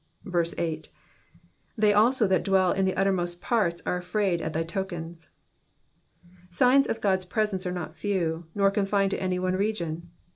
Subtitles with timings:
[0.25, 0.89] 8.
[1.79, 5.29] ^^They also that dwell in the uttermost parts are afraid of thy tolcensy
[6.49, 10.09] Signs of God's presence are not few, nor confined to any one region.